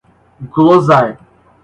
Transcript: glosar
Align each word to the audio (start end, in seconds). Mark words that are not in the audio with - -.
glosar 0.53 1.13